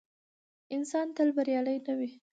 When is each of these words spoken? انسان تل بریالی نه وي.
انسان 0.75 1.07
تل 1.15 1.29
بریالی 1.37 1.77
نه 1.85 1.93
وي. 1.97 2.09